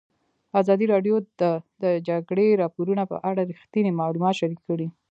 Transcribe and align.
ازادي 0.61 0.85
راډیو 0.93 1.15
د 1.41 1.43
د 1.83 1.85
جګړې 2.07 2.47
راپورونه 2.61 3.03
په 3.11 3.17
اړه 3.29 3.41
رښتیني 3.51 3.91
معلومات 3.99 4.35
شریک 4.39 4.61
کړي. 4.69 4.87